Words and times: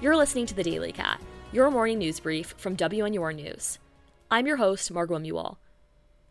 You're 0.00 0.16
listening 0.16 0.46
to 0.46 0.54
The 0.54 0.64
Daily 0.64 0.90
Cat, 0.90 1.20
your 1.52 1.70
morning 1.70 1.98
news 1.98 2.18
brief 2.18 2.52
from 2.58 2.76
WNUR 2.76 3.32
News. 3.32 3.78
I'm 4.28 4.44
your 4.44 4.56
host, 4.56 4.90
Margot 4.90 5.20
Mual. 5.20 5.58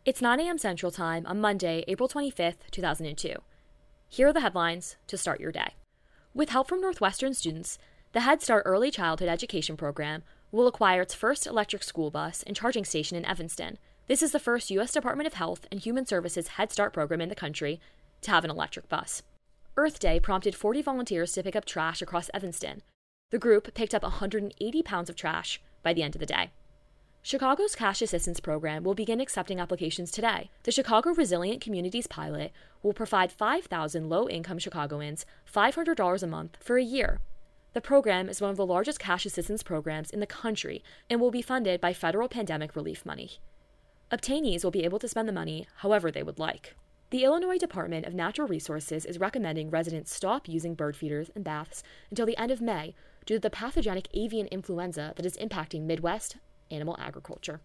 It's 0.03 0.21
9 0.21 0.41
a.m. 0.41 0.57
Central 0.57 0.91
Time 0.91 1.25
on 1.25 1.39
Monday, 1.39 1.85
April 1.87 2.09
25th, 2.09 2.69
2002. 2.71 3.35
Here 4.09 4.27
are 4.27 4.33
the 4.33 4.41
headlines 4.41 4.97
to 5.07 5.17
start 5.17 5.39
your 5.39 5.53
day. 5.53 5.75
With 6.33 6.49
help 6.49 6.67
from 6.67 6.81
Northwestern 6.81 7.33
students, 7.33 7.77
the 8.11 8.19
Head 8.19 8.41
Start 8.41 8.63
Early 8.65 8.91
Childhood 8.91 9.29
Education 9.29 9.77
Program 9.77 10.23
will 10.51 10.67
acquire 10.67 11.03
its 11.03 11.13
first 11.13 11.47
electric 11.47 11.83
school 11.83 12.11
bus 12.11 12.43
and 12.45 12.53
charging 12.53 12.83
station 12.83 13.15
in 13.15 13.23
Evanston. 13.23 13.77
This 14.07 14.21
is 14.21 14.33
the 14.33 14.41
first 14.41 14.69
U.S. 14.71 14.91
Department 14.91 15.27
of 15.27 15.35
Health 15.35 15.67
and 15.71 15.79
Human 15.79 16.05
Services 16.05 16.49
Head 16.49 16.69
Start 16.69 16.91
program 16.91 17.21
in 17.21 17.29
the 17.29 17.33
country 17.33 17.79
to 18.23 18.31
have 18.31 18.43
an 18.43 18.51
electric 18.51 18.89
bus. 18.89 19.23
Earth 19.75 19.97
Day 19.97 20.19
prompted 20.19 20.53
40 20.53 20.83
volunteers 20.83 21.31
to 21.33 21.41
pick 21.41 21.55
up 21.55 21.65
trash 21.65 22.01
across 22.03 22.29
Evanston. 22.31 22.83
The 23.31 23.39
group 23.39 23.73
picked 23.73 23.95
up 23.95 24.03
180 24.03 24.83
pounds 24.83 25.09
of 25.09 25.15
trash 25.15 25.59
by 25.81 25.93
the 25.93 26.03
end 26.03 26.15
of 26.15 26.19
the 26.19 26.27
day. 26.27 26.51
Chicago's 27.23 27.73
Cash 27.73 28.03
Assistance 28.03 28.39
Program 28.39 28.83
will 28.83 28.93
begin 28.93 29.19
accepting 29.19 29.59
applications 29.59 30.11
today. 30.11 30.51
The 30.61 30.71
Chicago 30.71 31.11
Resilient 31.13 31.59
Communities 31.59 32.05
Pilot 32.05 32.51
will 32.83 32.93
provide 32.93 33.31
5,000 33.31 34.09
low 34.09 34.29
income 34.29 34.59
Chicagoans 34.59 35.25
$500 35.51 36.21
a 36.21 36.27
month 36.27 36.57
for 36.59 36.77
a 36.77 36.83
year. 36.83 37.19
The 37.73 37.81
program 37.81 38.29
is 38.29 38.41
one 38.41 38.51
of 38.51 38.57
the 38.57 38.67
largest 38.67 38.99
cash 38.99 39.25
assistance 39.25 39.63
programs 39.63 40.11
in 40.11 40.19
the 40.19 40.27
country 40.27 40.83
and 41.09 41.19
will 41.19 41.31
be 41.31 41.41
funded 41.41 41.81
by 41.81 41.93
federal 41.93 42.29
pandemic 42.29 42.75
relief 42.75 43.07
money. 43.07 43.39
Obtainees 44.11 44.63
will 44.63 44.69
be 44.69 44.83
able 44.83 44.99
to 44.99 45.07
spend 45.07 45.27
the 45.27 45.33
money 45.33 45.65
however 45.77 46.11
they 46.11 46.21
would 46.21 46.37
like. 46.37 46.75
The 47.13 47.25
Illinois 47.25 47.59
Department 47.59 48.07
of 48.07 48.15
Natural 48.15 48.47
Resources 48.47 49.05
is 49.05 49.19
recommending 49.19 49.69
residents 49.69 50.11
stop 50.11 50.49
using 50.49 50.73
bird 50.73 50.95
feeders 50.95 51.29
and 51.35 51.43
baths 51.43 51.83
until 52.09 52.25
the 52.25 52.35
end 52.37 52.49
of 52.49 52.59
May 52.59 52.95
due 53.27 53.35
to 53.35 53.39
the 53.39 53.51
pathogenic 53.51 54.07
avian 54.15 54.47
influenza 54.47 55.13
that 55.15 55.23
is 55.23 55.37
impacting 55.37 55.83
Midwest 55.83 56.37
animal 56.71 56.97
agriculture. 56.99 57.61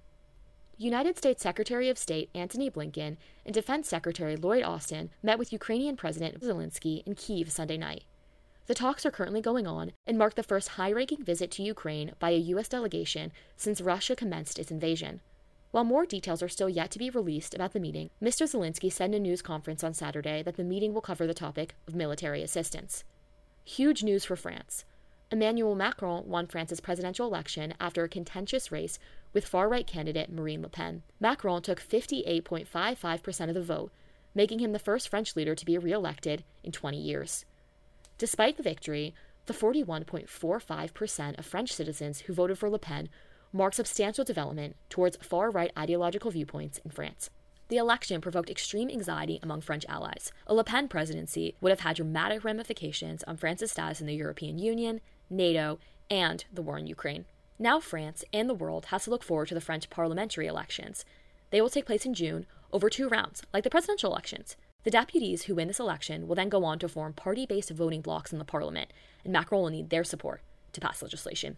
United 0.76 1.16
States 1.16 1.42
Secretary 1.42 1.88
of 1.88 1.96
State 1.96 2.28
Antony 2.34 2.70
Blinken 2.70 3.16
and 3.46 3.54
Defense 3.54 3.88
Secretary 3.88 4.36
Lloyd 4.36 4.64
Austin 4.64 5.08
met 5.22 5.38
with 5.38 5.50
Ukrainian 5.50 5.96
President 5.96 6.38
Zelensky 6.42 7.02
in 7.06 7.14
Kiev 7.14 7.50
Sunday 7.50 7.78
night. 7.78 8.04
The 8.66 8.74
talks 8.74 9.06
are 9.06 9.10
currently 9.10 9.40
going 9.40 9.66
on 9.66 9.92
and 10.06 10.18
mark 10.18 10.34
the 10.34 10.42
first 10.42 10.68
high 10.76 10.92
ranking 10.92 11.24
visit 11.24 11.50
to 11.52 11.62
Ukraine 11.62 12.12
by 12.18 12.32
a 12.32 12.46
U.S. 12.52 12.68
delegation 12.68 13.32
since 13.56 13.80
Russia 13.80 14.14
commenced 14.14 14.58
its 14.58 14.70
invasion. 14.70 15.22
While 15.70 15.84
more 15.84 16.06
details 16.06 16.42
are 16.42 16.48
still 16.48 16.68
yet 16.68 16.90
to 16.92 16.98
be 16.98 17.10
released 17.10 17.54
about 17.54 17.72
the 17.72 17.80
meeting, 17.80 18.08
Mr. 18.22 18.48
Zelensky 18.48 18.90
said 18.90 19.10
in 19.10 19.14
a 19.14 19.18
news 19.18 19.42
conference 19.42 19.84
on 19.84 19.92
Saturday 19.92 20.42
that 20.42 20.56
the 20.56 20.64
meeting 20.64 20.94
will 20.94 21.02
cover 21.02 21.26
the 21.26 21.34
topic 21.34 21.74
of 21.86 21.94
military 21.94 22.42
assistance. 22.42 23.04
Huge 23.64 24.02
news 24.02 24.24
for 24.24 24.34
France. 24.34 24.86
Emmanuel 25.30 25.74
Macron 25.74 26.26
won 26.26 26.46
France's 26.46 26.80
presidential 26.80 27.26
election 27.26 27.74
after 27.78 28.02
a 28.02 28.08
contentious 28.08 28.72
race 28.72 28.98
with 29.34 29.44
far 29.46 29.68
right 29.68 29.86
candidate 29.86 30.32
Marine 30.32 30.62
Le 30.62 30.70
Pen. 30.70 31.02
Macron 31.20 31.60
took 31.60 31.82
58.55% 31.82 33.48
of 33.48 33.54
the 33.54 33.62
vote, 33.62 33.92
making 34.34 34.60
him 34.60 34.72
the 34.72 34.78
first 34.78 35.10
French 35.10 35.36
leader 35.36 35.54
to 35.54 35.66
be 35.66 35.76
re 35.76 35.92
elected 35.92 36.44
in 36.64 36.72
20 36.72 36.98
years. 36.98 37.44
Despite 38.16 38.56
the 38.56 38.62
victory, 38.62 39.14
the 39.44 39.52
41.45% 39.52 41.38
of 41.38 41.44
French 41.44 41.74
citizens 41.74 42.20
who 42.20 42.32
voted 42.32 42.58
for 42.58 42.70
Le 42.70 42.78
Pen 42.78 43.10
marked 43.52 43.76
substantial 43.76 44.24
development 44.24 44.76
towards 44.88 45.16
far 45.16 45.50
right 45.50 45.72
ideological 45.76 46.30
viewpoints 46.30 46.80
in 46.84 46.90
France. 46.90 47.30
The 47.68 47.76
election 47.76 48.20
provoked 48.20 48.48
extreme 48.48 48.88
anxiety 48.88 49.38
among 49.42 49.60
French 49.60 49.84
allies. 49.88 50.32
A 50.46 50.54
Le 50.54 50.64
Pen 50.64 50.88
presidency 50.88 51.54
would 51.60 51.70
have 51.70 51.80
had 51.80 51.96
dramatic 51.96 52.42
ramifications 52.44 53.22
on 53.24 53.36
France's 53.36 53.72
status 53.72 54.00
in 54.00 54.06
the 54.06 54.14
European 54.14 54.58
Union, 54.58 55.00
NATO, 55.28 55.78
and 56.10 56.44
the 56.52 56.62
war 56.62 56.78
in 56.78 56.86
Ukraine. 56.86 57.26
Now, 57.58 57.78
France 57.80 58.24
and 58.32 58.48
the 58.48 58.54
world 58.54 58.86
has 58.86 59.04
to 59.04 59.10
look 59.10 59.22
forward 59.22 59.48
to 59.48 59.54
the 59.54 59.60
French 59.60 59.90
parliamentary 59.90 60.46
elections. 60.46 61.04
They 61.50 61.60
will 61.60 61.68
take 61.68 61.86
place 61.86 62.06
in 62.06 62.14
June 62.14 62.46
over 62.72 62.88
two 62.88 63.08
rounds, 63.08 63.42
like 63.52 63.64
the 63.64 63.70
presidential 63.70 64.10
elections. 64.10 64.56
The 64.84 64.90
deputies 64.90 65.42
who 65.42 65.56
win 65.56 65.68
this 65.68 65.80
election 65.80 66.26
will 66.26 66.36
then 66.36 66.48
go 66.48 66.64
on 66.64 66.78
to 66.78 66.88
form 66.88 67.12
party 67.12 67.44
based 67.44 67.70
voting 67.70 68.00
blocs 68.00 68.32
in 68.32 68.38
the 68.38 68.44
parliament, 68.44 68.92
and 69.24 69.32
Macron 69.32 69.62
will 69.62 69.70
need 69.70 69.90
their 69.90 70.04
support 70.04 70.40
to 70.72 70.80
pass 70.80 71.02
legislation. 71.02 71.56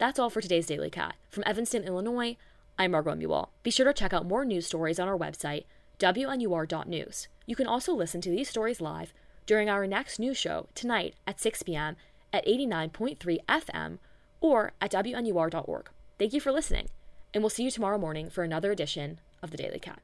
That's 0.00 0.18
all 0.18 0.30
for 0.30 0.40
today's 0.40 0.64
Daily 0.64 0.88
Cat. 0.88 1.16
From 1.28 1.42
Evanston, 1.44 1.84
Illinois, 1.84 2.38
I'm 2.78 2.92
Margot 2.92 3.16
Mual. 3.16 3.50
Be 3.62 3.70
sure 3.70 3.84
to 3.84 3.92
check 3.92 4.14
out 4.14 4.26
more 4.26 4.46
news 4.46 4.66
stories 4.66 4.98
on 4.98 5.08
our 5.08 5.18
website, 5.18 5.66
WNUR.news. 5.98 7.28
You 7.44 7.54
can 7.54 7.66
also 7.66 7.92
listen 7.92 8.22
to 8.22 8.30
these 8.30 8.48
stories 8.48 8.80
live 8.80 9.12
during 9.44 9.68
our 9.68 9.86
next 9.86 10.18
news 10.18 10.38
show 10.38 10.68
tonight 10.74 11.16
at 11.26 11.38
6 11.38 11.64
p.m. 11.64 11.96
at 12.32 12.46
89.3 12.46 13.40
FM 13.46 13.98
or 14.40 14.72
at 14.80 14.90
WNUR.org. 14.90 15.90
Thank 16.18 16.32
you 16.32 16.40
for 16.40 16.50
listening, 16.50 16.88
and 17.34 17.42
we'll 17.42 17.50
see 17.50 17.64
you 17.64 17.70
tomorrow 17.70 17.98
morning 17.98 18.30
for 18.30 18.42
another 18.42 18.72
edition 18.72 19.20
of 19.42 19.50
the 19.50 19.58
Daily 19.58 19.78
Cat. 19.78 20.00